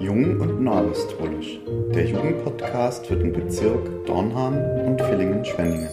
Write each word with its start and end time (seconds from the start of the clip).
Jung 0.00 0.40
und 0.40 0.62
Nahapostolisch, 0.62 1.58
der 1.94 2.06
Jugendpodcast 2.06 3.06
für 3.06 3.16
den 3.16 3.32
Bezirk 3.32 4.06
Dornham 4.06 4.54
und 4.86 5.00
Villingen-Schwenningen. 5.00 5.88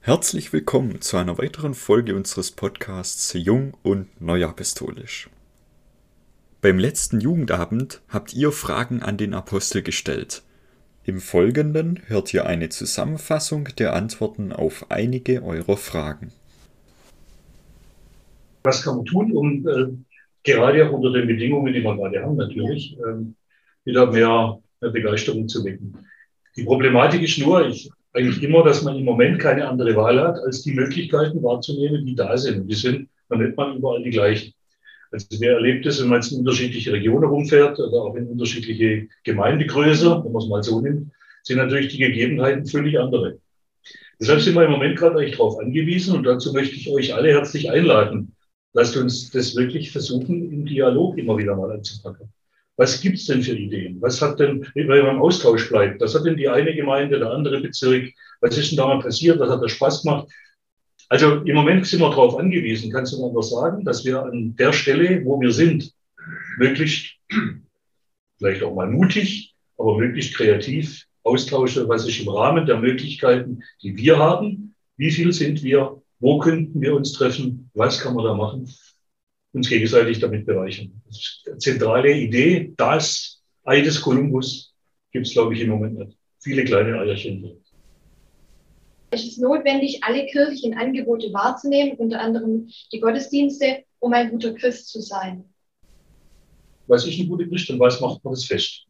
Herzlich 0.00 0.52
willkommen 0.52 1.00
zu 1.00 1.16
einer 1.16 1.38
weiteren 1.38 1.74
Folge 1.74 2.14
unseres 2.14 2.50
Podcasts 2.50 3.32
Jung 3.32 3.72
und 3.82 4.20
Neuapostolisch. 4.20 5.30
Beim 6.64 6.78
letzten 6.78 7.20
Jugendabend 7.20 8.00
habt 8.08 8.32
ihr 8.32 8.50
Fragen 8.50 9.02
an 9.02 9.18
den 9.18 9.34
Apostel 9.34 9.82
gestellt. 9.82 10.42
Im 11.04 11.20
Folgenden 11.20 12.00
hört 12.06 12.32
ihr 12.32 12.46
eine 12.46 12.70
Zusammenfassung 12.70 13.68
der 13.78 13.92
Antworten 13.92 14.50
auf 14.50 14.86
einige 14.88 15.42
eurer 15.42 15.76
Fragen. 15.76 16.32
Was 18.62 18.82
kann 18.82 18.96
man 18.96 19.04
tun, 19.04 19.32
um 19.32 19.68
äh, 19.68 19.88
gerade 20.42 20.88
auch 20.88 20.92
unter 20.92 21.12
den 21.12 21.26
Bedingungen, 21.26 21.74
die 21.74 21.82
wir 21.82 21.96
gerade 21.96 22.22
haben, 22.22 22.36
natürlich 22.36 22.96
äh, 22.96 23.26
wieder 23.84 24.10
mehr, 24.10 24.58
Begeisterung 24.80 25.46
zu 25.46 25.62
wecken? 25.66 25.98
Die 26.56 26.64
Problematik 26.64 27.20
ist 27.20 27.38
nur, 27.40 27.68
ich 27.68 27.90
eigentlich 28.14 28.42
immer, 28.42 28.64
dass 28.64 28.82
man 28.82 28.96
im 28.96 29.04
Moment 29.04 29.38
keine 29.38 29.68
andere 29.68 29.94
Wahl 29.96 30.18
hat, 30.18 30.38
als 30.38 30.62
die 30.62 30.72
Möglichkeiten 30.72 31.42
wahrzunehmen, 31.42 32.06
die 32.06 32.14
da 32.14 32.38
sind. 32.38 32.66
Die 32.70 32.74
sind 32.74 33.10
noch 33.28 33.36
nicht 33.36 33.54
mal 33.54 33.76
überall 33.76 34.02
die 34.02 34.08
gleichen. 34.08 34.54
Also 35.14 35.28
wer 35.38 35.52
erlebt 35.54 35.86
es, 35.86 36.02
wenn 36.02 36.08
man 36.08 36.20
jetzt 36.20 36.32
in 36.32 36.40
unterschiedliche 36.40 36.92
Regionen 36.92 37.28
rumfährt 37.28 37.78
oder 37.78 37.98
auch 38.02 38.16
in 38.16 38.26
unterschiedliche 38.26 39.06
Gemeindegröße, 39.22 40.24
wenn 40.24 40.32
man 40.32 40.42
es 40.42 40.48
mal 40.48 40.62
so 40.64 40.80
nimmt, 40.80 41.12
sind 41.44 41.58
natürlich 41.58 41.92
die 41.92 41.98
Gegebenheiten 41.98 42.66
völlig 42.66 42.98
andere. 42.98 43.38
Deshalb 44.20 44.40
sind 44.40 44.56
wir 44.56 44.64
im 44.64 44.72
Moment 44.72 44.98
gerade 44.98 45.20
eigentlich 45.20 45.36
darauf 45.36 45.60
angewiesen 45.60 46.16
und 46.16 46.24
dazu 46.24 46.52
möchte 46.52 46.74
ich 46.74 46.90
euch 46.90 47.14
alle 47.14 47.28
herzlich 47.28 47.70
einladen. 47.70 48.34
Lasst 48.72 48.96
uns 48.96 49.30
das 49.30 49.54
wirklich 49.54 49.92
versuchen, 49.92 50.50
im 50.50 50.66
Dialog 50.66 51.16
immer 51.16 51.38
wieder 51.38 51.54
mal 51.54 51.70
anzupacken. 51.70 52.32
Was 52.76 53.00
gibt's 53.00 53.26
denn 53.26 53.42
für 53.42 53.54
Ideen? 53.54 54.02
Was 54.02 54.20
hat 54.20 54.40
denn, 54.40 54.66
wenn 54.74 54.88
man 54.88 54.98
im 54.98 55.22
Austausch 55.22 55.68
bleibt, 55.68 56.00
was 56.00 56.16
hat 56.16 56.24
denn 56.26 56.36
die 56.36 56.48
eine 56.48 56.74
Gemeinde, 56.74 57.20
der 57.20 57.30
andere 57.30 57.60
Bezirk, 57.60 58.12
was 58.40 58.58
ist 58.58 58.72
denn 58.72 58.78
da 58.78 58.88
mal 58.88 58.98
passiert, 58.98 59.38
was 59.38 59.48
hat 59.48 59.62
da 59.62 59.68
Spaß 59.68 60.02
gemacht? 60.02 60.26
Also 61.08 61.42
im 61.42 61.54
Moment 61.54 61.86
sind 61.86 62.00
wir 62.00 62.10
darauf 62.10 62.36
angewiesen, 62.36 62.90
kannst 62.90 63.12
du 63.12 63.20
mal 63.20 63.34
was 63.34 63.50
sagen, 63.50 63.84
dass 63.84 64.04
wir 64.04 64.22
an 64.22 64.56
der 64.56 64.72
Stelle, 64.72 65.24
wo 65.24 65.40
wir 65.40 65.52
sind, 65.52 65.92
möglichst, 66.58 67.16
vielleicht 68.38 68.62
auch 68.62 68.74
mal 68.74 68.90
mutig, 68.90 69.54
aber 69.76 69.98
möglichst 69.98 70.34
kreativ 70.34 71.04
austauschen, 71.22 71.88
was 71.88 72.06
ist 72.06 72.20
im 72.20 72.28
Rahmen 72.28 72.66
der 72.66 72.78
Möglichkeiten, 72.78 73.62
die 73.82 73.96
wir 73.96 74.18
haben, 74.18 74.74
wie 74.96 75.10
viel 75.10 75.32
sind 75.32 75.62
wir, 75.62 76.00
wo 76.20 76.38
könnten 76.38 76.80
wir 76.80 76.94
uns 76.94 77.12
treffen, 77.12 77.70
was 77.74 78.00
kann 78.00 78.14
man 78.14 78.24
da 78.24 78.34
machen 78.34 78.68
uns 79.54 79.68
gegenseitig 79.68 80.18
damit 80.18 80.46
bereichern. 80.46 81.00
Zentrale 81.58 82.12
Idee, 82.12 82.72
das 82.76 83.42
Ei 83.62 83.80
des 83.80 84.00
Kolumbus 84.00 84.74
gibt 85.12 85.26
es, 85.26 85.32
glaube 85.32 85.54
ich, 85.54 85.60
im 85.60 85.70
Moment 85.70 85.98
nicht. 85.98 86.18
Viele 86.40 86.64
kleine 86.64 86.98
Eierchen. 86.98 87.63
Es 89.14 89.24
ist 89.24 89.40
notwendig, 89.40 90.02
alle 90.02 90.26
kirchlichen 90.26 90.74
Angebote 90.74 91.32
wahrzunehmen, 91.32 91.96
unter 91.96 92.20
anderem 92.20 92.68
die 92.92 93.00
Gottesdienste, 93.00 93.84
um 94.00 94.12
ein 94.12 94.30
guter 94.30 94.54
Christ 94.54 94.88
zu 94.88 95.00
sein. 95.00 95.44
Was 96.86 97.06
ist 97.06 97.18
ein 97.18 97.28
guter 97.28 97.46
Christ 97.46 97.70
und 97.70 97.80
was 97.80 98.00
macht 98.00 98.22
man 98.24 98.34
das 98.34 98.44
fest? 98.44 98.84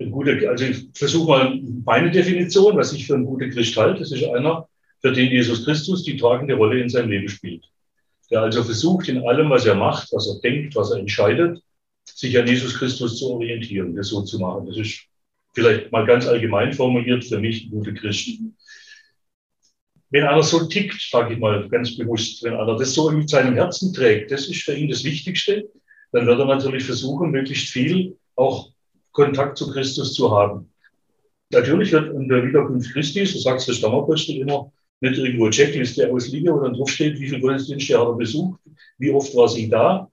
Ein 0.00 0.10
guter, 0.10 0.32
also 0.48 0.64
ich 0.64 0.88
versuche 0.94 1.28
mal 1.28 1.60
meine 1.84 2.10
Definition, 2.10 2.76
was 2.76 2.92
ich 2.92 3.06
für 3.06 3.14
einen 3.14 3.24
guten 3.24 3.50
Christ 3.50 3.76
halte. 3.76 4.00
Das 4.00 4.12
ist 4.12 4.24
einer, 4.24 4.68
für 5.00 5.12
den 5.12 5.30
Jesus 5.30 5.64
Christus 5.64 6.02
die 6.02 6.16
tragende 6.16 6.54
Rolle 6.54 6.80
in 6.80 6.88
seinem 6.88 7.10
Leben 7.10 7.28
spielt 7.28 7.64
der 8.30 8.42
also 8.42 8.62
versucht, 8.62 9.08
in 9.08 9.26
allem, 9.26 9.50
was 9.50 9.66
er 9.66 9.74
macht, 9.74 10.12
was 10.12 10.28
er 10.28 10.40
denkt, 10.40 10.76
was 10.76 10.90
er 10.90 10.98
entscheidet, 10.98 11.60
sich 12.04 12.38
an 12.38 12.46
Jesus 12.46 12.78
Christus 12.78 13.18
zu 13.18 13.30
orientieren, 13.30 13.96
das 13.96 14.08
so 14.08 14.22
zu 14.22 14.38
machen. 14.38 14.66
Das 14.66 14.76
ist 14.76 15.06
vielleicht 15.52 15.90
mal 15.90 16.06
ganz 16.06 16.26
allgemein 16.26 16.72
formuliert 16.72 17.24
für 17.24 17.40
mich 17.40 17.66
ein 17.66 17.70
guter 17.70 17.92
Christ. 17.92 18.40
Wenn 20.10 20.24
einer 20.24 20.42
so 20.42 20.66
tickt, 20.66 21.00
sage 21.00 21.34
ich 21.34 21.40
mal 21.40 21.68
ganz 21.68 21.96
bewusst, 21.96 22.42
wenn 22.42 22.54
einer 22.54 22.76
das 22.76 22.94
so 22.94 23.08
in 23.10 23.26
seinem 23.28 23.54
Herzen 23.54 23.92
trägt, 23.94 24.32
das 24.32 24.48
ist 24.48 24.62
für 24.62 24.74
ihn 24.74 24.90
das 24.90 25.04
Wichtigste, 25.04 25.68
dann 26.12 26.26
wird 26.26 26.40
er 26.40 26.46
natürlich 26.46 26.84
versuchen, 26.84 27.30
möglichst 27.30 27.68
viel 27.68 28.16
auch 28.34 28.70
Kontakt 29.12 29.56
zu 29.56 29.70
Christus 29.70 30.14
zu 30.14 30.30
haben. 30.36 30.68
Natürlich 31.50 31.92
wird 31.92 32.14
in 32.14 32.28
der 32.28 32.44
Wiederkunft 32.44 32.92
Christi, 32.92 33.24
so 33.24 33.38
sagt 33.38 33.66
der 33.66 33.72
Stammapostel 33.72 34.36
immer, 34.36 34.72
nicht 35.00 35.18
irgendwo 35.18 35.44
eine 35.44 35.52
Checkliste 35.52 36.10
ausliegen, 36.10 36.52
wo 36.52 36.60
dann 36.60 36.74
draufsteht, 36.74 37.18
wie 37.18 37.28
viele 37.28 37.40
Gottesdienste 37.40 37.98
hat 37.98 38.06
er 38.06 38.14
besucht, 38.14 38.60
wie 38.98 39.10
oft 39.12 39.34
war 39.34 39.48
sie 39.48 39.68
da, 39.68 40.10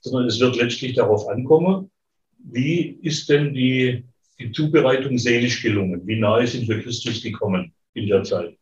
sondern 0.00 0.26
es 0.26 0.38
wird 0.40 0.56
letztlich 0.56 0.94
darauf 0.94 1.28
ankommen, 1.28 1.90
wie 2.38 2.98
ist 3.02 3.28
denn 3.28 3.52
die, 3.54 4.04
die 4.38 4.52
Zubereitung 4.52 5.18
seelisch 5.18 5.62
gelungen? 5.62 6.06
Wie 6.06 6.20
nahe 6.20 6.46
sind 6.46 6.68
wir 6.68 6.82
Christus 6.82 7.22
gekommen 7.22 7.72
in 7.94 8.06
der 8.06 8.22
Zeit? 8.22 8.57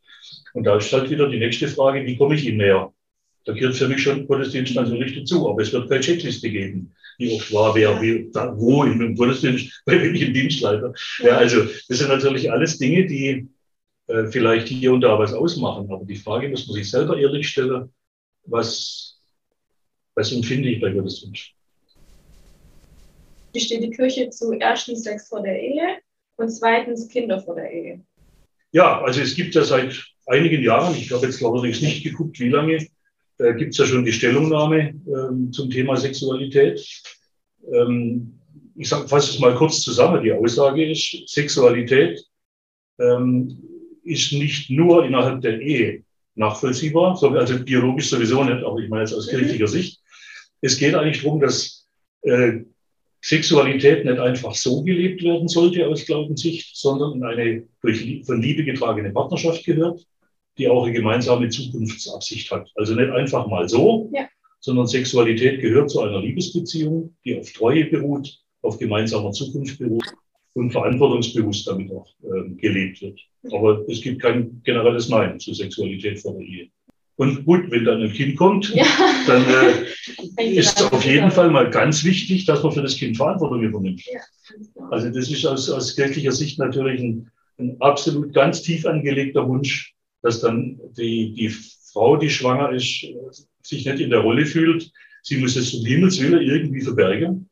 Und 0.57 0.65
da 0.65 0.79
ist 0.79 0.91
halt 0.91 1.11
wieder 1.11 1.29
die 1.29 1.39
nächste 1.39 1.69
Frage, 1.69 2.07
wie 2.07 2.17
komme 2.17 2.35
ich 2.35 2.47
ihm 2.47 2.57
näher? 2.57 2.91
Da 3.45 3.53
gehört 3.53 3.77
für 3.77 3.89
mich 3.89 4.03
schon 4.03 4.27
Gottesdienst 4.27 4.75
natürlich 4.75 5.15
dazu, 5.15 5.51
aber 5.51 5.61
es 5.61 5.71
wird 5.71 5.91
keine 5.91 6.01
Checkliste 6.01 6.49
geben. 6.49 6.95
Wie 7.19 7.37
oft 7.37 7.53
war 7.53 7.75
wer, 7.75 8.01
wie, 8.01 8.31
da, 8.33 8.57
wo 8.57 8.83
im 8.85 9.15
Gottesdienst, 9.15 9.83
bei 9.85 10.01
welchem 10.01 10.33
Dienstleiter. 10.33 10.95
Ja, 11.23 11.37
also 11.37 11.63
das 11.89 11.99
sind 11.99 12.09
natürlich 12.09 12.51
alles 12.51 12.79
Dinge, 12.79 13.07
die, 13.07 13.47
äh, 14.07 14.25
vielleicht 14.29 14.69
hier 14.69 14.95
und 14.95 15.03
da 15.03 15.19
was 15.19 15.35
ausmachen. 15.35 15.93
Aber 15.93 16.07
die 16.07 16.17
Frage 16.17 16.49
muss 16.49 16.67
man 16.67 16.77
sich 16.77 16.91
selber 16.91 17.19
ehrlich 17.19 17.49
stellen, 17.49 17.93
was, 18.45 19.21
was 20.15 20.33
empfinde 20.33 20.71
ich 20.71 20.81
bei 20.81 20.91
Gottesdienst? 20.91 21.51
Wie 23.53 23.61
steht 23.61 23.83
die 23.83 23.91
Kirche 23.91 24.31
zu 24.31 24.55
erstens 24.55 25.03
Sex 25.03 25.29
vor 25.29 25.43
der 25.43 25.61
Ehe 25.61 25.99
und 26.37 26.49
zweitens 26.49 27.07
Kinder 27.11 27.43
vor 27.43 27.57
der 27.57 27.71
Ehe? 27.71 28.01
Ja, 28.73 29.03
also 29.03 29.21
es 29.21 29.35
gibt 29.35 29.55
ja 29.55 29.63
seit 29.63 30.16
einigen 30.27 30.63
Jahren, 30.63 30.95
ich 30.95 31.11
habe 31.13 31.27
jetzt 31.27 31.43
allerdings 31.45 31.81
nicht 31.81 32.03
geguckt, 32.03 32.39
wie 32.41 32.49
lange, 32.49 32.87
äh, 33.39 33.55
gibt 33.55 33.73
es 33.73 33.79
ja 33.79 33.87
schon 33.87 34.05
die 34.05 34.13
Stellungnahme 34.13 34.95
ähm, 35.07 35.53
zum 35.53 35.71
Thema 35.71 35.97
Sexualität. 35.97 36.85
Ähm, 37.73 38.39
ich 38.77 38.89
fasse 38.89 39.31
es 39.31 39.39
mal 39.39 39.55
kurz 39.55 39.81
zusammen. 39.81 40.23
Die 40.23 40.33
Aussage 40.33 40.91
ist, 40.91 41.29
Sexualität 41.29 42.23
ähm, 42.99 43.63
ist 44.05 44.33
nicht 44.33 44.71
nur 44.71 45.05
innerhalb 45.05 45.41
der 45.41 45.61
Ehe 45.61 46.05
nachvollziehbar, 46.35 47.21
also 47.23 47.59
biologisch 47.65 48.11
sowieso 48.11 48.45
nicht, 48.45 48.63
aber 48.63 48.79
ich 48.79 48.89
meine 48.89 49.03
jetzt 49.03 49.15
aus 49.15 49.27
mhm. 49.27 49.39
kirchlicher 49.39 49.69
Sicht. 49.69 50.01
Es 50.61 50.77
geht 50.77 50.95
eigentlich 50.95 51.23
darum, 51.23 51.41
dass 51.41 51.87
äh, 52.23 52.61
Sexualität 53.23 54.05
nicht 54.05 54.19
einfach 54.19 54.55
so 54.55 54.83
gelebt 54.83 55.23
werden 55.23 55.49
sollte 55.49 55.87
aus 55.89 56.05
Glaubenssicht, 56.05 56.77
sondern 56.77 57.15
in 57.15 57.25
eine 57.25 57.63
durch, 57.81 58.23
von 58.25 58.41
Liebe 58.41 58.65
getragene 58.65 59.11
Partnerschaft 59.11 59.65
gehört, 59.65 60.07
die 60.59 60.69
auch 60.69 60.85
eine 60.85 60.93
gemeinsame 60.93 61.49
Zukunftsabsicht 61.49 62.51
hat. 62.51 62.71
Also 62.77 62.95
nicht 62.95 63.11
einfach 63.11 63.47
mal 63.47 63.69
so, 63.69 64.11
ja. 64.13 64.27
sondern 64.61 64.87
Sexualität 64.87 65.61
gehört 65.61 65.91
zu 65.91 66.01
einer 66.01 66.21
Liebesbeziehung, 66.21 67.15
die 67.25 67.39
auf 67.39 67.53
Treue 67.53 67.87
beruht, 67.87 68.39
auf 68.63 68.79
gemeinsamer 68.79 69.33
Zukunft 69.33 69.79
beruht 69.79 70.07
und 70.55 70.71
verantwortungsbewusst 70.71 71.67
damit 71.67 71.91
auch 71.93 72.09
äh, 72.23 72.51
gelebt 72.57 73.03
wird. 73.03 73.21
Aber 73.53 73.87
es 73.89 74.01
gibt 74.01 74.23
kein 74.23 74.63
generelles 74.65 75.09
Nein 75.09 75.39
zur 75.39 75.55
Sexualität 75.55 76.21
vor 76.21 76.33
der 76.33 76.47
Ehe. 76.47 76.69
Und 77.17 77.47
gut, 77.47 77.71
wenn 77.71 77.85
dann 77.85 78.03
ein 78.03 78.13
Kind 78.13 78.37
kommt, 78.37 78.75
ja. 78.75 78.85
dann 79.27 79.45
äh, 80.37 80.51
ist 80.55 80.83
auf 80.93 81.05
jeden 81.05 81.31
Fall 81.31 81.51
mal 81.51 81.71
ganz 81.71 82.05
wichtig, 82.05 82.45
dass 82.45 82.63
man 82.63 82.73
für 82.73 82.83
das 82.83 82.97
Kind 82.97 83.17
Verantwortung 83.17 83.63
übernimmt. 83.63 84.03
Ja, 84.07 84.21
also 84.91 85.09
das 85.09 85.31
ist 85.31 85.47
aus, 85.47 85.71
aus 85.71 85.97
kirchlicher 85.97 86.33
Sicht 86.33 86.59
natürlich 86.59 87.01
ein, 87.01 87.31
ein 87.59 87.77
absolut 87.81 88.35
ganz 88.35 88.63
tief 88.63 88.85
angelegter 88.85 89.49
Wunsch, 89.49 89.96
dass 90.23 90.41
dann 90.41 90.81
die, 90.97 91.33
die 91.35 91.49
Frau, 91.93 92.17
die 92.17 92.31
schwanger 92.31 92.73
ist, 92.73 93.07
sich 93.63 93.85
nicht 93.85 94.01
in 94.01 94.11
der 94.11 94.21
Rolle 94.21 94.47
fühlt. 94.47 94.91
Sie 95.23 95.39
muss 95.39 95.57
es 95.57 95.71
zum 95.71 95.85
Himmels 95.85 96.21
Willen 96.21 96.43
irgendwie 96.43 96.81
verbergen 96.81 97.49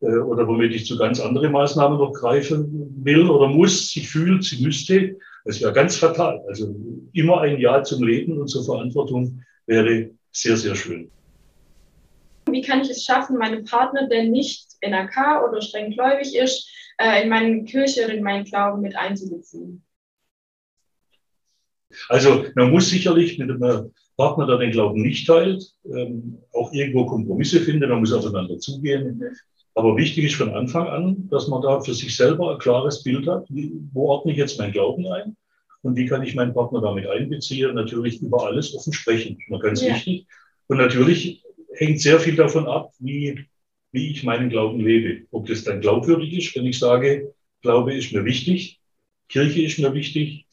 äh, 0.00 0.18
oder 0.18 0.46
womit 0.46 0.72
ich 0.74 0.86
zu 0.86 0.98
ganz 0.98 1.20
anderen 1.20 1.52
Maßnahmen 1.52 1.98
noch 1.98 2.12
greifen 2.12 2.94
will 3.02 3.28
oder 3.28 3.48
muss, 3.48 3.90
sie 3.90 4.04
fühlt, 4.04 4.44
sie 4.44 4.62
müsste, 4.62 5.16
das 5.44 5.60
wäre 5.60 5.72
ganz 5.72 5.96
fatal. 5.96 6.42
Also 6.48 6.74
immer 7.12 7.40
ein 7.42 7.58
Ja 7.58 7.82
zum 7.82 8.02
Leben 8.02 8.38
und 8.40 8.48
zur 8.48 8.64
Verantwortung 8.64 9.42
wäre 9.66 10.10
sehr, 10.32 10.56
sehr 10.56 10.74
schön. 10.74 11.10
Wie 12.50 12.62
kann 12.62 12.82
ich 12.82 12.90
es 12.90 13.04
schaffen, 13.04 13.38
meinen 13.38 13.64
Partner, 13.64 14.06
der 14.08 14.24
nicht 14.24 14.66
NRK 14.82 15.48
oder 15.48 15.62
streng 15.62 15.92
gläubig 15.92 16.34
ist, 16.34 16.68
äh, 16.98 17.22
in 17.22 17.28
meine 17.28 17.64
Kirche 17.64 18.04
oder 18.04 18.14
in 18.14 18.22
meinen 18.22 18.44
Glauben 18.44 18.82
mit 18.82 18.96
einzubeziehen? 18.96 19.82
Also 22.08 22.46
man 22.54 22.70
muss 22.70 22.88
sicherlich 22.88 23.38
mit 23.38 23.50
einem 23.50 23.92
Partner, 24.16 24.46
der 24.46 24.58
den 24.58 24.70
Glauben 24.70 25.02
nicht 25.02 25.26
teilt, 25.26 25.64
ähm, 25.84 26.38
auch 26.52 26.72
irgendwo 26.72 27.06
Kompromisse 27.06 27.60
finden, 27.60 27.88
man 27.88 28.00
muss 28.00 28.12
aufeinander 28.12 28.58
zugehen. 28.58 29.22
Aber 29.74 29.96
wichtig 29.96 30.26
ist 30.26 30.36
von 30.36 30.54
Anfang 30.54 30.86
an, 30.86 31.28
dass 31.30 31.48
man 31.48 31.62
da 31.62 31.80
für 31.80 31.94
sich 31.94 32.16
selber 32.16 32.52
ein 32.52 32.58
klares 32.58 33.02
Bild 33.02 33.26
hat, 33.26 33.46
wo 33.92 34.08
ordne 34.08 34.32
ich 34.32 34.38
jetzt 34.38 34.58
meinen 34.58 34.72
Glauben 34.72 35.06
ein 35.08 35.36
und 35.82 35.96
wie 35.96 36.06
kann 36.06 36.22
ich 36.22 36.34
meinen 36.34 36.54
Partner 36.54 36.80
damit 36.80 37.06
einbeziehen. 37.08 37.74
Natürlich 37.74 38.22
über 38.22 38.46
alles 38.46 38.74
offen 38.74 38.92
sprechen, 38.92 39.36
immer 39.48 39.58
ganz 39.58 39.82
ja. 39.82 39.94
wichtig. 39.94 40.26
Und 40.68 40.78
natürlich 40.78 41.42
hängt 41.74 42.00
sehr 42.00 42.20
viel 42.20 42.36
davon 42.36 42.66
ab, 42.66 42.92
wie, 43.00 43.46
wie 43.90 44.12
ich 44.12 44.22
meinen 44.22 44.48
Glauben 44.48 44.80
lebe. 44.80 45.26
Ob 45.32 45.46
das 45.46 45.64
dann 45.64 45.80
glaubwürdig 45.80 46.32
ist, 46.32 46.56
wenn 46.56 46.66
ich 46.66 46.78
sage, 46.78 47.34
Glaube 47.62 47.94
ist 47.94 48.12
mir 48.12 48.24
wichtig, 48.24 48.80
Kirche 49.28 49.62
ist 49.62 49.78
mir 49.78 49.92
wichtig, 49.92 50.43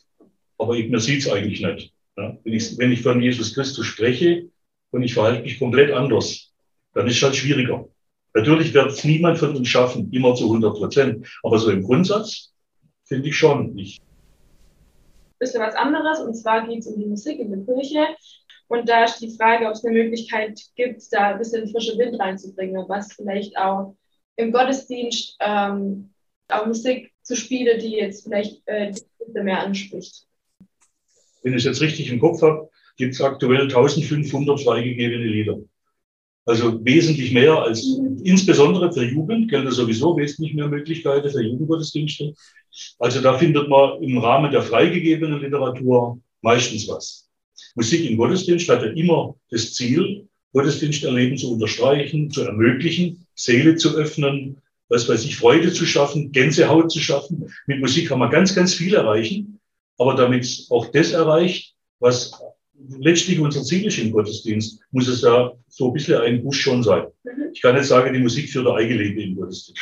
aber 0.61 0.75
ich, 0.75 0.89
mir 0.89 0.99
sieht 0.99 1.21
es 1.21 1.29
eigentlich 1.29 1.61
nicht. 1.61 1.93
Ja, 2.17 2.37
wenn, 2.43 2.53
ich, 2.53 2.77
wenn 2.77 2.91
ich 2.91 3.01
von 3.01 3.21
Jesus 3.21 3.53
Christus 3.53 3.85
spreche 3.85 4.49
und 4.91 5.03
ich 5.03 5.13
verhalte 5.13 5.43
mich 5.43 5.59
komplett 5.59 5.91
anders, 5.91 6.51
dann 6.93 7.07
ist 7.07 7.17
es 7.17 7.23
halt 7.23 7.35
schwieriger. 7.35 7.87
Natürlich 8.33 8.73
wird 8.73 8.91
es 8.91 9.03
niemand 9.03 9.37
von 9.37 9.55
uns 9.55 9.67
schaffen, 9.67 10.11
immer 10.11 10.35
zu 10.35 10.45
100 10.45 10.73
Prozent. 10.73 11.27
Aber 11.43 11.57
so 11.57 11.69
im 11.71 11.83
Grundsatz 11.83 12.53
finde 13.05 13.29
ich 13.29 13.37
schon. 13.37 13.77
Ich 13.77 13.99
bisschen 15.41 15.61
was 15.61 15.75
anderes 15.75 16.19
und 16.19 16.35
zwar 16.35 16.67
geht 16.67 16.79
es 16.79 16.87
um 16.87 16.99
die 16.99 17.07
Musik 17.07 17.39
in 17.39 17.49
der 17.49 17.65
Kirche. 17.65 18.07
Und 18.67 18.87
da 18.87 19.03
ist 19.03 19.19
die 19.19 19.35
Frage, 19.35 19.65
ob 19.65 19.73
es 19.73 19.83
eine 19.83 19.97
Möglichkeit 19.97 20.61
gibt, 20.75 21.01
da 21.11 21.31
ein 21.31 21.39
bisschen 21.39 21.67
frische 21.67 21.97
Wind 21.97 22.17
reinzubringen, 22.19 22.85
was 22.87 23.11
vielleicht 23.13 23.57
auch 23.57 23.97
im 24.37 24.53
Gottesdienst 24.53 25.35
ähm, 25.41 26.13
auch 26.47 26.67
Musik 26.67 27.11
zu 27.23 27.35
spielen, 27.35 27.79
die 27.79 27.97
jetzt 27.97 28.23
vielleicht 28.23 28.61
äh, 28.67 28.91
die 28.91 29.41
mehr 29.41 29.59
anspricht. 29.59 30.25
Wenn 31.41 31.53
ich 31.53 31.59
es 31.59 31.65
jetzt 31.65 31.81
richtig 31.81 32.09
im 32.09 32.19
Kopf 32.19 32.41
habe, 32.41 32.69
gibt 32.97 33.13
es 33.13 33.21
aktuell 33.21 33.63
1500 33.63 34.61
freigegebene 34.61 35.25
Lieder. 35.25 35.59
Also 36.45 36.83
wesentlich 36.83 37.31
mehr 37.31 37.61
als 37.61 37.85
insbesondere 38.23 38.91
für 38.91 39.05
Jugend 39.05 39.49
gilt 39.49 39.71
sowieso 39.71 40.17
wesentlich 40.17 40.55
mehr 40.55 40.67
Möglichkeiten 40.67 41.29
für 41.29 41.41
Jugendgottesdienste. 41.41 42.33
Also 42.99 43.21
da 43.21 43.37
findet 43.37 43.69
man 43.69 44.01
im 44.01 44.17
Rahmen 44.17 44.51
der 44.51 44.63
freigegebenen 44.63 45.39
Literatur 45.39 46.19
meistens 46.41 46.87
was. 46.87 47.29
Musik 47.75 48.09
im 48.09 48.17
Gottesdienst 48.17 48.67
hat 48.69 48.81
ja 48.81 48.89
immer 48.89 49.35
das 49.49 49.73
Ziel, 49.73 50.27
Gottesdiensterleben 50.53 51.37
zu 51.37 51.53
unterstreichen, 51.53 52.31
zu 52.31 52.41
ermöglichen, 52.41 53.25
Seele 53.35 53.75
zu 53.75 53.95
öffnen, 53.95 54.57
was 54.89 55.07
weiß 55.07 55.23
ich, 55.23 55.37
Freude 55.37 55.71
zu 55.71 55.85
schaffen, 55.85 56.31
Gänsehaut 56.31 56.91
zu 56.91 56.99
schaffen. 56.99 57.49
Mit 57.67 57.79
Musik 57.79 58.09
kann 58.09 58.19
man 58.19 58.29
ganz, 58.29 58.53
ganz 58.53 58.73
viel 58.73 58.95
erreichen. 58.95 59.60
Aber 59.97 60.15
damit 60.15 60.67
auch 60.69 60.87
das 60.87 61.11
erreicht, 61.11 61.75
was 61.99 62.31
letztlich 62.99 63.39
unser 63.39 63.63
Ziel 63.63 63.85
ist 63.85 63.99
im 63.99 64.11
Gottesdienst, 64.11 64.79
muss 64.91 65.07
es 65.07 65.21
ja 65.21 65.51
so 65.67 65.87
ein 65.87 65.93
bisschen 65.93 66.21
ein 66.21 66.43
Busch 66.43 66.61
schon 66.61 66.83
sein. 66.83 67.05
Mhm. 67.23 67.51
Ich 67.53 67.61
kann 67.61 67.75
nicht 67.75 67.85
sagen, 67.85 68.13
die 68.13 68.19
Musik 68.19 68.49
für 68.49 68.63
der 68.63 68.73
Eigenlebe 68.73 69.21
im 69.21 69.35
Gottesdienst. 69.35 69.81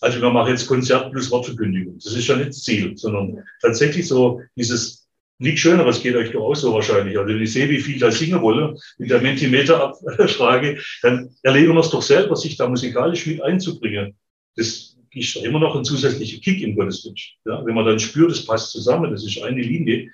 Also 0.00 0.20
wir 0.20 0.30
machen 0.30 0.50
jetzt 0.50 0.66
Konzert 0.66 1.12
plus 1.12 1.30
Wortverkündigung. 1.30 1.98
Das 2.02 2.14
ist 2.14 2.26
ja 2.26 2.36
nicht 2.36 2.50
das 2.50 2.62
Ziel, 2.62 2.96
sondern 2.96 3.42
tatsächlich 3.60 4.08
so 4.08 4.40
dieses 4.56 5.08
nichts 5.38 5.60
Schöneres 5.60 6.02
geht 6.02 6.14
euch 6.16 6.32
doch 6.32 6.42
auch 6.42 6.54
so 6.54 6.72
wahrscheinlich. 6.74 7.18
Also 7.18 7.34
wenn 7.34 7.42
ich 7.42 7.52
sehe, 7.52 7.68
wie 7.68 7.80
viel 7.80 7.98
da 7.98 8.10
singen 8.10 8.42
wollen, 8.42 8.76
mit 8.98 9.10
der 9.10 9.20
Mentimeter-Frage, 9.20 10.78
dann 11.02 11.30
erleben 11.42 11.74
wir 11.74 11.80
es 11.80 11.90
doch 11.90 12.02
selber, 12.02 12.36
sich 12.36 12.56
da 12.56 12.68
musikalisch 12.68 13.26
mit 13.26 13.42
einzubringen. 13.42 14.14
Das 14.56 14.89
ist 15.12 15.36
immer 15.36 15.58
noch 15.58 15.74
ein 15.76 15.84
zusätzlicher 15.84 16.40
Kick 16.40 16.62
im 16.62 16.76
Gottesdienst. 16.76 17.32
Ja, 17.44 17.64
wenn 17.64 17.74
man 17.74 17.86
dann 17.86 17.98
spürt, 17.98 18.30
es 18.30 18.44
passt 18.44 18.70
zusammen, 18.70 19.10
das 19.10 19.24
ist 19.24 19.42
eine 19.42 19.60
Linie, 19.60 20.10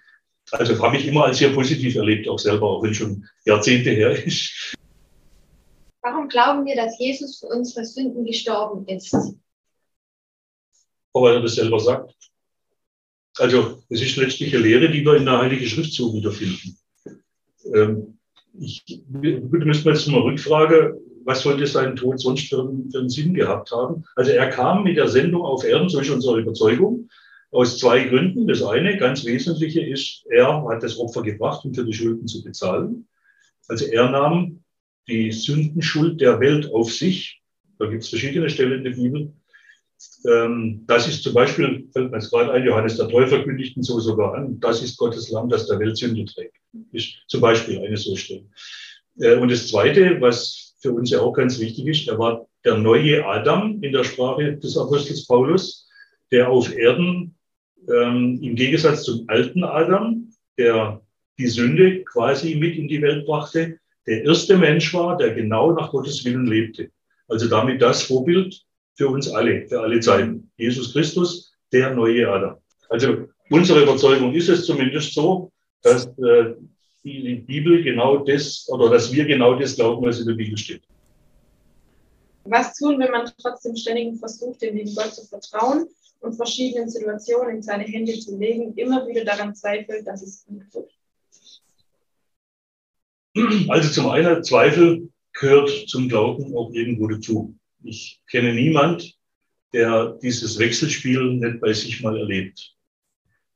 also 0.53 0.81
habe 0.83 0.97
ich 0.97 1.07
immer 1.07 1.25
als 1.25 1.39
sehr 1.39 1.51
positiv 1.51 1.97
erlebt, 1.97 2.29
auch 2.29 2.39
selber, 2.39 2.69
auch 2.69 2.83
wenn 2.83 2.95
schon 2.95 3.27
Jahrzehnte 3.45 3.91
her 3.91 4.25
ist. 4.25 4.75
Warum 6.03 6.29
glauben 6.29 6.65
wir, 6.65 6.77
dass 6.77 6.99
Jesus 6.99 7.41
für 7.41 7.47
unsere 7.47 7.85
Sünden 7.85 8.25
gestorben 8.25 8.87
ist? 8.87 9.15
weil 11.23 11.37
er 11.37 11.43
das 11.43 11.55
selber 11.55 11.81
sagt. 11.81 12.15
Also 13.39 13.83
es 13.89 14.03
ist 14.03 14.17
letztlich 14.17 14.55
eine 14.55 14.65
Lehre, 14.65 14.91
die 14.91 15.05
wir 15.05 15.17
in 15.17 15.25
der 15.25 15.39
Heiligen 15.39 15.67
Schrift 15.67 15.93
so 15.93 16.13
wiederfinden. 16.15 16.79
Ähm, 17.75 18.19
ich 18.59 18.85
müsste 19.09 19.91
jetzt 19.91 20.09
mal 20.09 20.23
rückfragen, 20.23 20.95
was 21.27 21.43
sollte 21.43 21.67
sein 21.67 21.97
Tod 21.97 22.21
sonst 22.21 22.49
für, 22.49 22.73
für 22.91 22.99
einen 22.99 23.11
Sinn 23.11 23.35
gehabt 23.35 23.73
haben? 23.73 24.05
Also 24.15 24.31
er 24.31 24.49
kam 24.49 24.85
mit 24.85 24.97
der 24.97 25.09
Sendung 25.09 25.43
auf 25.43 25.65
Erden, 25.65 25.89
so 25.89 26.01
ist 26.01 26.11
unsere 26.11 26.41
Überzeugung, 26.41 27.09
aus 27.51 27.79
zwei 27.79 28.05
Gründen. 28.05 28.47
Das 28.47 28.63
eine, 28.63 28.97
ganz 28.97 29.25
wesentliche, 29.25 29.81
ist, 29.81 30.25
er 30.31 30.65
hat 30.69 30.83
das 30.83 30.99
Opfer 30.99 31.23
gebracht, 31.23 31.65
um 31.65 31.75
für 31.75 31.85
die 31.85 31.93
Schulden 31.93 32.29
zu 32.29 32.45
bezahlen. 32.45 33.09
Also 33.67 33.87
er 33.87 34.09
nahm 34.09 34.63
die 35.09 35.33
Sündenschuld 35.33 36.21
der 36.21 36.39
Welt 36.39 36.73
auf 36.73 36.93
sich. 36.93 37.43
Da 37.79 37.87
gibt 37.87 38.05
es 38.05 38.09
verschiedene 38.09 38.49
Stellen 38.49 38.79
in 38.79 38.85
der 38.85 38.91
Bibel. 38.93 39.33
Ähm, 40.29 40.85
das 40.87 41.09
ist 41.09 41.25
zum 41.25 41.35
Beispiel, 41.35 41.89
fällt 41.93 42.11
mir 42.11 42.19
jetzt 42.19 42.31
gerade 42.31 42.53
ein, 42.53 42.65
Johannes 42.65 42.99
der 42.99 43.09
Täufer 43.09 43.43
kündigten 43.43 43.83
so 43.83 43.99
sogar 43.99 44.35
an, 44.35 44.61
das 44.61 44.83
ist 44.83 44.97
Gottes 44.97 45.31
Lamm, 45.31 45.49
das 45.49 45.67
der 45.67 45.79
Welt 45.81 45.97
Sünde 45.97 46.25
trägt. 46.25 46.57
Ist 46.93 47.17
zum 47.27 47.41
Beispiel 47.41 47.79
eine 47.79 47.97
so 47.97 48.15
Stelle. 48.15 48.45
Äh, 49.19 49.37
und 49.37 49.51
das 49.51 49.69
Zweite, 49.69 50.21
was 50.21 50.66
für 50.87 50.93
uns 50.93 51.11
ja 51.11 51.21
auch 51.21 51.33
ganz 51.33 51.59
wichtig 51.59 51.87
ist, 51.87 52.09
er 52.09 52.19
war 52.19 52.47
der 52.65 52.77
neue 52.79 53.27
Adam 53.27 53.83
in 53.83 53.93
der 53.93 54.05
Sprache 54.05 54.57
des 54.57 54.77
Apostels 54.77 55.27
Paulus, 55.27 55.89
der 56.31 56.49
auf 56.49 56.73
Erden 56.73 57.35
ähm, 57.89 58.39
im 58.41 58.55
Gegensatz 58.55 59.03
zum 59.03 59.25
alten 59.27 59.65
Adam, 59.65 60.31
der 60.57 61.01
die 61.39 61.49
Sünde 61.49 62.05
quasi 62.05 62.55
mit 62.55 62.77
in 62.77 62.87
die 62.87 63.03
Welt 63.03 63.27
brachte, 63.27 63.79
der 64.07 64.23
erste 64.23 64.57
Mensch 64.57 64.95
war, 64.95 65.17
der 65.17 65.35
genau 65.35 65.73
nach 65.73 65.91
Gottes 65.91 66.25
Willen 66.25 66.47
lebte. 66.47 66.91
Also 67.27 67.49
damit 67.49 67.83
das 67.83 68.05
Vorbild 68.05 68.63
für 68.95 69.09
uns 69.09 69.29
alle, 69.29 69.67
für 69.69 69.81
alle 69.81 69.99
Zeiten. 69.99 70.51
Jesus 70.57 70.93
Christus, 70.93 71.53
der 71.73 71.95
neue 71.95 72.29
Adam. 72.29 72.57
Also 72.89 73.27
unsere 73.51 73.83
Überzeugung 73.83 74.33
ist 74.35 74.49
es 74.49 74.65
zumindest 74.65 75.15
so, 75.15 75.51
dass 75.83 76.07
äh, 76.19 76.55
die 77.07 77.37
Bibel 77.37 77.83
genau 77.83 78.19
das 78.19 78.69
oder 78.69 78.91
dass 78.91 79.13
wir 79.13 79.25
genau 79.25 79.55
das 79.59 79.77
glauben, 79.77 80.05
was 80.05 80.21
in 80.21 80.27
der 80.27 80.35
Bibel 80.35 80.57
steht. 80.59 80.83
Was 82.45 82.75
tun, 82.75 82.99
wenn 82.99 83.11
man 83.11 83.31
trotzdem 83.41 83.77
ständig 83.77 84.19
versucht, 84.19 84.63
dem 84.63 84.77
lieben 84.77 84.95
Gott 84.95 85.15
zu 85.15 85.25
vertrauen 85.27 85.89
und 86.21 86.35
verschiedenen 86.35 86.89
Situationen 86.89 87.57
in 87.57 87.63
seine 87.63 87.85
Hände 87.85 88.19
zu 88.19 88.37
legen, 88.37 88.75
immer 88.75 89.07
wieder 89.07 89.25
daran 89.25 89.55
zweifelt, 89.55 90.07
dass 90.07 90.23
es 90.23 90.45
gut 90.47 90.63
wird? 90.75 90.91
Also 93.69 93.91
zum 93.91 94.09
einen, 94.11 94.43
Zweifel 94.43 95.11
gehört 95.33 95.71
zum 95.89 96.09
Glauben 96.09 96.57
auch 96.57 96.73
irgendwo 96.73 97.07
dazu. 97.07 97.55
Ich 97.83 98.21
kenne 98.31 98.55
niemand, 98.55 99.15
der 99.73 100.19
dieses 100.23 100.59
Wechselspiel 100.59 101.35
nicht 101.35 101.61
bei 101.61 101.73
sich 101.73 102.03
mal 102.03 102.17
erlebt. 102.17 102.75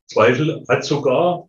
Zweifel 0.06 0.64
hat 0.68 0.84
sogar, 0.84 1.48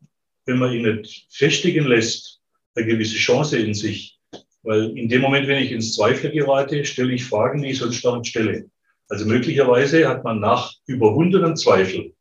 wenn 0.52 0.60
man 0.60 0.74
ihn 0.74 0.98
nicht 0.98 1.28
festigen 1.30 1.86
lässt, 1.86 2.42
eine 2.76 2.86
gewisse 2.86 3.16
Chance 3.16 3.58
in 3.58 3.74
sich. 3.74 4.20
Weil 4.64 4.98
in 4.98 5.08
dem 5.08 5.22
Moment, 5.22 5.48
wenn 5.48 5.64
ich 5.64 5.72
ins 5.72 5.96
Zweifel 5.96 6.32
gerate, 6.32 6.86
stelle 6.86 7.14
ich 7.14 7.24
Fragen, 7.24 7.62
die 7.62 7.70
ich 7.70 7.80
sonst 7.80 8.04
gar 8.04 8.18
nicht 8.18 8.30
stelle. 8.30 8.70
Also 9.08 9.26
möglicherweise 9.26 10.08
hat 10.08 10.24
man 10.24 10.40
nach 10.40 10.74
überwundenen 10.86 11.56
Zweifel 11.56 12.14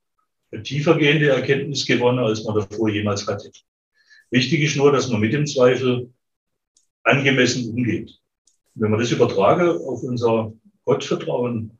eine 0.51 0.63
tiefergehende 0.63 1.29
Erkenntnis 1.29 1.85
gewonnen, 1.87 2.21
als 2.21 2.45
man 2.45 2.55
davor 2.55 2.89
jemals 2.89 3.27
hatte. 3.27 3.51
Wichtig 4.31 4.63
ist 4.63 4.77
nur, 4.77 4.93
dass 4.93 5.09
man 5.11 5.21
mit 5.21 5.33
dem 5.33 5.47
Zweifel 5.47 6.13
angemessen 7.03 7.71
umgeht. 7.71 8.13
Wenn 8.75 8.91
wir 8.93 8.99
das 8.99 9.11
übertrage 9.11 9.73
auf 9.73 10.03
unser 10.03 10.53
Gottvertrauen, 10.85 11.79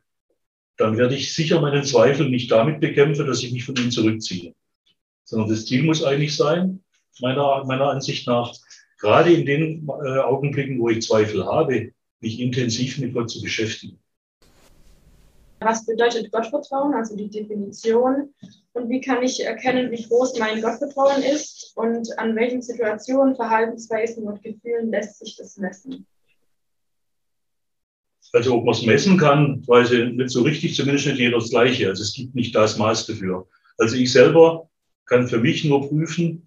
dann 0.77 0.99
werde 0.99 1.15
ich 1.15 1.35
sicher 1.35 1.61
meinen 1.61 1.85
Zweifel 1.85 2.29
nicht 2.29 2.51
damit 2.51 2.81
bekämpfen, 2.81 3.27
dass 3.27 3.43
ich 3.43 3.53
mich 3.53 3.65
von 3.65 3.77
ihm 3.77 3.91
zurückziehe. 3.91 4.55
Sondern 5.31 5.49
das 5.49 5.65
Ziel 5.65 5.85
muss 5.85 6.03
eigentlich 6.03 6.37
sein, 6.37 6.83
meiner, 7.21 7.65
meiner 7.65 7.91
Ansicht 7.91 8.27
nach, 8.27 8.53
gerade 8.99 9.33
in 9.33 9.47
den 9.47 9.87
äh, 9.87 10.19
Augenblicken, 10.19 10.81
wo 10.81 10.89
ich 10.89 11.03
Zweifel 11.07 11.47
habe, 11.47 11.93
mich 12.19 12.41
intensiv 12.41 12.99
mit 12.99 13.15
Gott 13.15 13.31
zu 13.31 13.41
beschäftigen. 13.41 13.97
Was 15.61 15.87
bedeutet 15.87 16.33
Gottvertrauen, 16.33 16.95
also 16.95 17.15
die 17.15 17.31
Definition? 17.31 18.35
Und 18.73 18.89
wie 18.89 19.01
kann 19.01 19.23
ich 19.23 19.45
erkennen, 19.45 19.93
wie 19.93 20.03
groß 20.03 20.37
mein 20.41 20.63
Gottvertrauen 20.63 21.23
ist? 21.23 21.75
Und 21.77 22.19
an 22.19 22.35
welchen 22.35 22.61
Situationen, 22.61 23.37
Verhaltensweisen 23.37 24.25
und 24.25 24.43
Gefühlen 24.43 24.91
lässt 24.91 25.21
sich 25.21 25.37
das 25.37 25.59
messen? 25.59 26.09
Also 28.33 28.57
ob 28.57 28.65
man 28.65 28.75
es 28.75 28.83
messen 28.83 29.17
kann, 29.17 29.63
weiß 29.69 29.93
ich 29.93 30.13
nicht 30.13 30.31
so 30.31 30.43
richtig, 30.43 30.75
zumindest 30.75 31.07
nicht 31.07 31.19
jeder 31.19 31.39
das 31.39 31.51
Gleiche. 31.51 31.89
Also 31.89 32.03
es 32.03 32.15
gibt 32.15 32.35
nicht 32.35 32.53
das 32.53 32.79
Maß 32.79 33.07
dafür. 33.07 33.47
Also 33.79 33.95
ich 33.95 34.11
selber 34.11 34.70
kann 35.11 35.29
für 35.29 35.39
mich 35.39 35.65
nur 35.65 35.89
prüfen, 35.89 36.45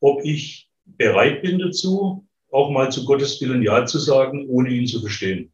ob 0.00 0.24
ich 0.24 0.68
bereit 0.84 1.42
bin 1.42 1.58
dazu, 1.58 2.26
auch 2.50 2.70
mal 2.70 2.90
zu 2.90 3.04
Gottes 3.04 3.40
Willen 3.40 3.62
Ja 3.62 3.84
zu 3.84 3.98
sagen, 3.98 4.46
ohne 4.48 4.70
ihn 4.70 4.86
zu 4.86 5.00
verstehen. 5.00 5.52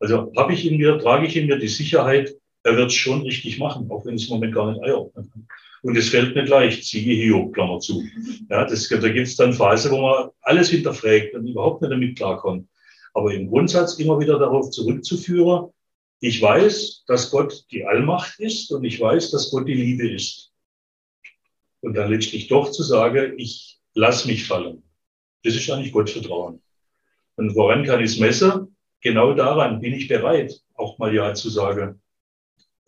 Also 0.00 0.32
habe 0.36 0.54
ich 0.54 0.66
in 0.66 0.78
mir, 0.78 0.98
trage 0.98 1.26
ich 1.26 1.36
in 1.36 1.46
mir 1.46 1.58
die 1.58 1.68
Sicherheit, 1.68 2.34
er 2.62 2.76
wird 2.76 2.88
es 2.88 2.94
schon 2.94 3.22
richtig 3.22 3.58
machen, 3.58 3.90
auch 3.90 4.04
wenn 4.06 4.14
es 4.14 4.28
im 4.28 4.34
Moment 4.34 4.54
gar 4.54 4.70
nicht 4.70 4.82
einordnen 4.82 5.30
kann. 5.30 5.46
Und 5.82 5.96
es 5.96 6.08
fällt 6.08 6.34
nicht 6.34 6.48
leicht, 6.48 6.84
siehe 6.84 7.14
Hiob, 7.14 7.54
Klammer 7.54 7.78
zu. 7.78 8.02
Ja, 8.50 8.64
das, 8.64 8.88
da 8.88 9.08
gibt 9.08 9.28
es 9.28 9.36
dann 9.36 9.52
Phasen, 9.52 9.92
wo 9.92 10.00
man 10.00 10.30
alles 10.40 10.70
hinterfragt 10.70 11.34
und 11.34 11.46
überhaupt 11.46 11.82
nicht 11.82 11.92
damit 11.92 12.16
klarkommt. 12.16 12.68
Aber 13.14 13.32
im 13.32 13.48
Grundsatz 13.48 13.98
immer 13.98 14.18
wieder 14.18 14.38
darauf 14.38 14.70
zurückzuführen, 14.70 15.70
ich 16.20 16.42
weiß, 16.42 17.04
dass 17.06 17.30
Gott 17.30 17.64
die 17.70 17.84
Allmacht 17.84 18.40
ist 18.40 18.72
und 18.72 18.84
ich 18.84 19.00
weiß, 19.00 19.30
dass 19.30 19.50
Gott 19.50 19.68
die 19.68 19.74
Liebe 19.74 20.10
ist. 20.10 20.47
Und 21.80 21.94
dann 21.94 22.10
letztlich 22.10 22.48
doch 22.48 22.70
zu 22.70 22.82
sagen, 22.82 23.34
ich 23.38 23.78
lass 23.94 24.24
mich 24.24 24.46
fallen. 24.46 24.82
Das 25.44 25.54
ist 25.54 25.70
eigentlich 25.70 25.92
Gottvertrauen. 25.92 26.60
Und 27.36 27.54
woran 27.54 27.84
kann 27.84 28.02
ich 28.02 28.12
es 28.12 28.18
messen? 28.18 28.76
Genau 29.00 29.32
daran 29.32 29.80
bin 29.80 29.94
ich 29.94 30.08
bereit, 30.08 30.60
auch 30.74 30.98
mal 30.98 31.14
Ja 31.14 31.32
zu 31.34 31.50
sagen, 31.50 32.00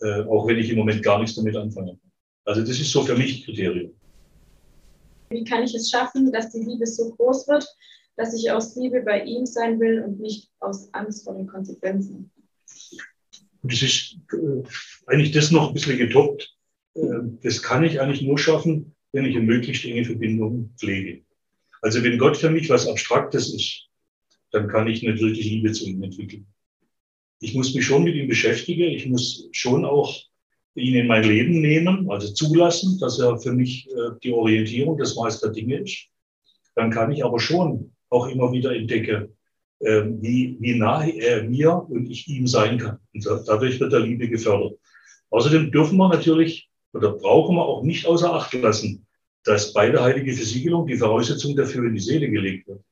äh, 0.00 0.22
auch 0.22 0.46
wenn 0.48 0.58
ich 0.58 0.70
im 0.70 0.78
Moment 0.78 1.02
gar 1.02 1.20
nichts 1.20 1.36
damit 1.36 1.56
anfange. 1.56 1.98
Also 2.44 2.62
das 2.62 2.80
ist 2.80 2.90
so 2.90 3.02
für 3.02 3.16
mich 3.16 3.44
Kriterium. 3.44 3.94
Wie 5.28 5.44
kann 5.44 5.62
ich 5.62 5.74
es 5.74 5.88
schaffen, 5.88 6.32
dass 6.32 6.50
die 6.50 6.64
Liebe 6.64 6.86
so 6.86 7.10
groß 7.14 7.46
wird, 7.46 7.64
dass 8.16 8.34
ich 8.34 8.50
aus 8.50 8.74
Liebe 8.74 9.02
bei 9.02 9.22
ihm 9.22 9.46
sein 9.46 9.78
will 9.78 10.02
und 10.02 10.18
nicht 10.18 10.50
aus 10.58 10.92
Angst 10.92 11.24
vor 11.24 11.34
den 11.34 11.46
Konsequenzen? 11.46 12.30
Das 13.62 13.82
ist 13.82 14.16
äh, 14.32 14.62
eigentlich 15.06 15.30
das 15.30 15.52
noch 15.52 15.68
ein 15.68 15.74
bisschen 15.74 15.98
getoppt. 15.98 16.56
Äh, 17.02 17.20
das 17.42 17.62
kann 17.62 17.84
ich 17.84 18.00
eigentlich 18.00 18.22
nur 18.22 18.38
schaffen, 18.38 18.94
wenn 19.12 19.24
ich 19.24 19.36
eine 19.36 19.44
möglichst 19.44 19.84
enge 19.84 20.04
Verbindung 20.04 20.72
pflege. 20.78 21.22
Also 21.82 22.02
wenn 22.02 22.18
Gott 22.18 22.36
für 22.36 22.50
mich 22.50 22.68
was 22.68 22.86
Abstraktes 22.86 23.54
ist, 23.54 23.88
dann 24.52 24.68
kann 24.68 24.88
ich 24.88 25.02
nicht 25.02 25.20
wirklich 25.20 25.46
Liebe 25.46 25.72
zu 25.72 25.86
ihm 25.86 26.02
entwickeln. 26.02 26.46
Ich 27.40 27.54
muss 27.54 27.74
mich 27.74 27.86
schon 27.86 28.04
mit 28.04 28.14
ihm 28.14 28.28
beschäftigen. 28.28 28.90
Ich 28.90 29.06
muss 29.06 29.48
schon 29.52 29.84
auch 29.84 30.14
ihn 30.74 30.94
in 30.94 31.06
mein 31.06 31.24
Leben 31.24 31.60
nehmen, 31.60 32.10
also 32.10 32.32
zulassen, 32.32 32.98
dass 32.98 33.18
er 33.18 33.38
für 33.38 33.52
mich 33.52 33.88
äh, 33.90 34.10
die 34.22 34.32
Orientierung 34.32 34.96
des 34.98 35.16
Meister 35.16 35.50
Dinge 35.50 35.78
ist. 35.78 36.06
Dann 36.74 36.90
kann 36.90 37.10
ich 37.12 37.24
aber 37.24 37.40
schon 37.40 37.92
auch 38.08 38.28
immer 38.28 38.52
wieder 38.52 38.74
entdecken, 38.74 39.36
äh, 39.80 40.02
wie, 40.20 40.56
wie 40.60 40.74
nahe 40.76 41.10
er 41.10 41.44
mir 41.44 41.74
und 41.88 42.08
ich 42.10 42.28
ihm 42.28 42.46
sein 42.46 42.78
kann. 42.78 42.98
Und 43.14 43.26
dadurch 43.46 43.80
wird 43.80 43.92
der 43.92 44.00
Liebe 44.00 44.28
gefördert. 44.28 44.78
Außerdem 45.30 45.72
dürfen 45.72 45.96
wir 45.96 46.08
natürlich 46.08 46.69
oder 46.92 47.12
brauchen 47.12 47.56
wir 47.56 47.64
auch 47.64 47.82
nicht 47.82 48.06
außer 48.06 48.32
Acht 48.32 48.52
lassen, 48.54 49.06
dass 49.44 49.72
bei 49.72 49.90
der 49.90 50.02
heiligen 50.02 50.34
Versiegelung 50.34 50.86
die 50.86 50.96
Voraussetzung 50.96 51.56
dafür 51.56 51.84
in 51.86 51.94
die 51.94 52.00
Seele 52.00 52.30
gelegt 52.30 52.68
wird. 52.68 52.82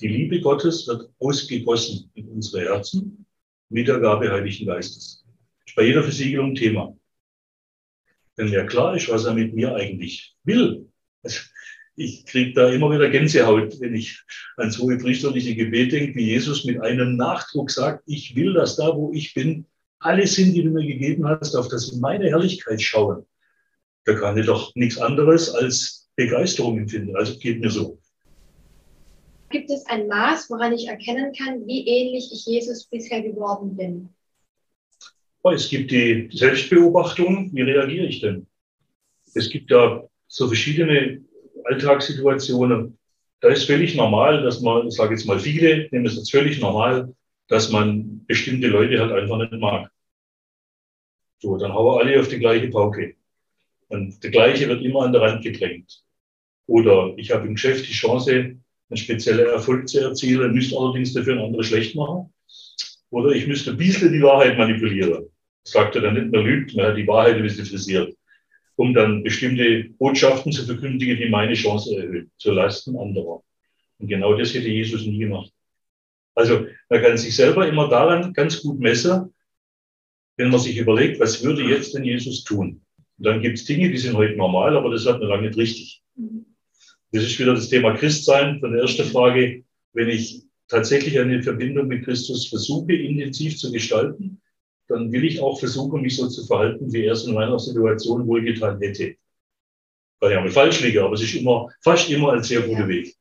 Die 0.00 0.08
Liebe 0.08 0.40
Gottes 0.40 0.86
wird 0.86 1.10
ausgegossen 1.18 2.10
in 2.14 2.28
unsere 2.28 2.64
Herzen 2.64 3.26
mit 3.68 3.88
der 3.88 4.00
Gabe 4.00 4.30
Heiligen 4.30 4.66
Geistes. 4.66 5.24
Ist 5.66 5.76
bei 5.76 5.82
jeder 5.82 6.02
Versiegelung 6.02 6.54
Thema. 6.54 6.96
Wenn 8.36 8.48
mir 8.48 8.64
klar 8.64 8.96
ist, 8.96 9.10
was 9.10 9.26
er 9.26 9.34
mit 9.34 9.54
mir 9.54 9.74
eigentlich 9.74 10.34
will. 10.44 10.88
Also 11.22 11.40
ich 11.96 12.24
kriege 12.24 12.54
da 12.54 12.70
immer 12.70 12.90
wieder 12.90 13.10
Gänsehaut, 13.10 13.78
wenn 13.80 13.94
ich 13.94 14.22
ans 14.56 14.78
hohe 14.78 14.96
priesterliche 14.96 15.54
Gebet 15.54 15.92
denke, 15.92 16.14
wie 16.14 16.30
Jesus 16.30 16.64
mit 16.64 16.80
einem 16.80 17.16
Nachdruck 17.16 17.70
sagt, 17.70 18.02
ich 18.06 18.34
will, 18.34 18.54
dass 18.54 18.76
da, 18.76 18.96
wo 18.96 19.12
ich 19.12 19.34
bin, 19.34 19.66
alle 19.98 20.26
sind, 20.26 20.54
die 20.54 20.62
du 20.62 20.70
mir 20.70 20.86
gegeben 20.86 21.28
hast, 21.28 21.54
auf 21.54 21.68
das 21.68 21.92
in 21.92 22.00
meine 22.00 22.30
Herrlichkeit 22.30 22.80
schauen. 22.80 23.26
Da 24.04 24.14
kann 24.14 24.36
ich 24.38 24.46
doch 24.46 24.74
nichts 24.74 24.98
anderes 24.98 25.54
als 25.54 26.08
Begeisterung 26.16 26.78
empfinden. 26.78 27.16
Also 27.16 27.38
geht 27.38 27.60
mir 27.60 27.70
so. 27.70 27.98
Gibt 29.50 29.70
es 29.70 29.84
ein 29.86 30.06
Maß, 30.06 30.48
woran 30.50 30.72
ich 30.72 30.86
erkennen 30.86 31.32
kann, 31.32 31.66
wie 31.66 31.86
ähnlich 31.86 32.30
ich 32.32 32.46
Jesus 32.46 32.86
bisher 32.86 33.20
geworden 33.20 33.76
bin? 33.76 34.08
Oh, 35.42 35.50
es 35.50 35.68
gibt 35.68 35.90
die 35.90 36.28
Selbstbeobachtung, 36.32 37.50
wie 37.52 37.62
reagiere 37.62 38.06
ich 38.06 38.20
denn? 38.20 38.46
Es 39.34 39.48
gibt 39.48 39.70
da 39.70 40.06
so 40.28 40.46
verschiedene 40.46 41.24
Alltagssituationen. 41.64 42.98
Da 43.40 43.48
ist 43.48 43.64
völlig 43.64 43.96
normal, 43.96 44.42
dass 44.42 44.60
man, 44.60 44.88
ich 44.88 44.94
sage 44.94 45.14
jetzt 45.14 45.26
mal 45.26 45.38
viele, 45.38 45.88
nehmen 45.90 46.06
es 46.06 46.16
jetzt 46.16 46.30
völlig 46.30 46.60
normal, 46.60 47.14
dass 47.48 47.70
man 47.70 48.24
bestimmte 48.26 48.68
Leute 48.68 49.00
halt 49.00 49.12
einfach 49.12 49.38
nicht 49.38 49.52
mag. 49.52 49.90
So, 51.38 51.56
dann 51.56 51.72
hauen 51.72 51.86
wir 51.86 52.00
alle 52.00 52.20
auf 52.20 52.28
die 52.28 52.38
gleiche 52.38 52.68
Pauke. 52.68 53.16
Und 53.90 54.22
der 54.22 54.30
gleiche 54.30 54.68
wird 54.68 54.82
immer 54.82 55.02
an 55.02 55.12
der 55.12 55.20
Rand 55.20 55.42
gedrängt. 55.42 56.04
Oder 56.66 57.12
ich 57.16 57.32
habe 57.32 57.46
im 57.48 57.54
Geschäft 57.54 57.88
die 57.88 57.92
Chance, 57.92 58.32
einen 58.32 58.96
speziellen 58.96 59.48
Erfolg 59.48 59.88
zu 59.88 60.00
erzielen, 60.00 60.52
müsste 60.52 60.78
allerdings 60.78 61.12
dafür 61.12 61.34
einen 61.34 61.44
anderen 61.44 61.64
schlecht 61.64 61.96
machen. 61.96 62.32
Oder 63.10 63.30
ich 63.32 63.48
müsste 63.48 63.72
ein 63.72 63.76
bisschen 63.76 64.12
die 64.12 64.22
Wahrheit 64.22 64.56
manipulieren. 64.56 65.26
Sagt 65.64 65.96
er 65.96 66.02
dann 66.02 66.14
nicht 66.14 66.30
mehr 66.30 66.40
lügt, 66.40 66.76
man 66.76 66.86
hat 66.86 66.96
die 66.96 67.06
Wahrheit 67.06 67.36
ein 67.36 67.42
bisschen 67.42 67.66
frisiert, 67.66 68.14
um 68.76 68.94
dann 68.94 69.24
bestimmte 69.24 69.90
Botschaften 69.98 70.52
zu 70.52 70.64
verkündigen, 70.64 71.16
die 71.16 71.28
meine 71.28 71.54
Chance 71.54 71.96
erhöhen, 71.96 72.30
zu 72.38 72.52
Lasten 72.52 72.96
anderer. 72.96 73.42
Und 73.98 74.06
genau 74.06 74.34
das 74.34 74.54
hätte 74.54 74.68
Jesus 74.68 75.04
nie 75.04 75.18
gemacht. 75.18 75.52
Also 76.36 76.66
man 76.88 77.02
kann 77.02 77.18
sich 77.18 77.34
selber 77.34 77.68
immer 77.68 77.88
daran 77.88 78.32
ganz 78.32 78.62
gut 78.62 78.78
messen, 78.78 79.34
wenn 80.36 80.50
man 80.50 80.60
sich 80.60 80.76
überlegt, 80.78 81.18
was 81.18 81.42
würde 81.42 81.64
jetzt 81.64 81.94
denn 81.94 82.04
Jesus 82.04 82.44
tun? 82.44 82.80
Und 83.20 83.26
dann 83.26 83.42
gibt 83.42 83.58
es 83.58 83.66
Dinge, 83.66 83.90
die 83.90 83.98
sind 83.98 84.16
heute 84.16 84.34
normal, 84.36 84.78
aber 84.78 84.90
das 84.90 85.04
hat 85.04 85.20
man 85.20 85.28
lange 85.28 85.48
nicht 85.48 85.58
richtig. 85.58 86.02
Mhm. 86.16 86.46
Das 87.12 87.22
ist 87.22 87.38
wieder 87.38 87.52
das 87.52 87.68
Thema 87.68 87.94
Christsein. 87.94 88.58
Von 88.60 88.72
der 88.72 88.80
ersten 88.80 89.04
Frage, 89.04 89.62
wenn 89.92 90.08
ich 90.08 90.42
tatsächlich 90.68 91.20
eine 91.20 91.42
Verbindung 91.42 91.86
mit 91.86 92.06
Christus 92.06 92.48
versuche, 92.48 92.94
intensiv 92.94 93.58
zu 93.58 93.70
gestalten, 93.70 94.40
dann 94.88 95.12
will 95.12 95.26
ich 95.26 95.38
auch 95.38 95.58
versuchen, 95.58 96.00
mich 96.00 96.16
so 96.16 96.28
zu 96.28 96.46
verhalten, 96.46 96.90
wie 96.94 97.04
er 97.04 97.12
es 97.12 97.26
in 97.26 97.34
meiner 97.34 97.58
Situation 97.58 98.26
wohlgetan 98.26 98.80
hätte. 98.80 99.16
Weil 100.20 100.32
ich 100.32 100.38
auch 100.38 100.48
falsch 100.48 100.80
liege, 100.80 101.04
aber 101.04 101.12
es 101.12 101.22
ist 101.22 101.34
immer, 101.34 101.68
fast 101.82 102.08
immer 102.08 102.32
ein 102.32 102.42
sehr 102.42 102.62
guter 102.62 102.80
ja. 102.80 102.88
Weg. 102.88 103.14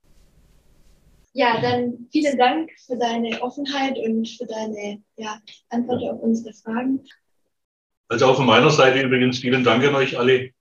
Ja, 1.34 1.60
dann 1.60 2.08
vielen 2.10 2.38
Dank 2.38 2.72
für 2.86 2.98
deine 2.98 3.42
Offenheit 3.42 3.98
und 3.98 4.30
für 4.30 4.46
deine 4.46 5.04
ja, 5.18 5.42
Antwort 5.70 6.04
ja. 6.04 6.12
auf 6.12 6.22
unsere 6.22 6.54
Fragen. 6.54 7.02
Also 8.10 8.26
auch 8.26 8.36
von 8.36 8.48
meiner 8.48 8.72
Seite 8.72 9.02
übrigens 9.02 9.40
vielen 9.40 9.64
Dank 9.64 9.86
an 9.86 9.96
euch 9.96 10.18
alle, 10.18 10.52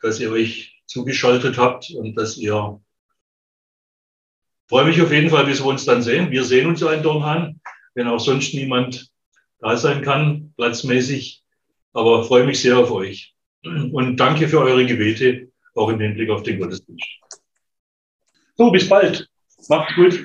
dass 0.00 0.20
ihr 0.20 0.30
euch 0.30 0.82
zugeschaltet 0.86 1.56
habt 1.56 1.90
und 1.90 2.14
dass 2.14 2.36
ihr 2.36 2.80
freue 4.68 4.84
mich 4.84 5.00
auf 5.00 5.12
jeden 5.12 5.30
Fall, 5.30 5.46
bis 5.46 5.62
wir 5.62 5.66
uns 5.66 5.84
dann 5.84 6.02
sehen. 6.02 6.30
Wir 6.30 6.44
sehen 6.44 6.66
uns 6.66 6.80
ja 6.80 6.92
in 6.92 7.02
Dornhan, 7.02 7.60
wenn 7.94 8.06
auch 8.06 8.20
sonst 8.20 8.54
niemand 8.54 9.10
da 9.60 9.76
sein 9.76 10.02
kann, 10.02 10.52
platzmäßig. 10.56 11.42
Aber 11.92 12.24
freue 12.24 12.44
mich 12.44 12.60
sehr 12.60 12.78
auf 12.78 12.90
euch. 12.90 13.34
Und 13.62 14.16
danke 14.18 14.48
für 14.48 14.60
eure 14.60 14.84
Gebete, 14.84 15.50
auch 15.74 15.88
im 15.88 16.00
Hinblick 16.00 16.28
auf 16.28 16.42
den 16.42 16.58
Gottesdienst. 16.58 17.06
So, 18.56 18.70
bis 18.70 18.88
bald. 18.88 19.28
Macht's 19.68 19.94
gut. 19.94 20.20